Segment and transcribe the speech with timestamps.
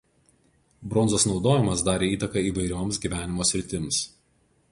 [0.93, 4.01] Bronzos naudojimas darė įtaką įvairioms gyvenimo sritims.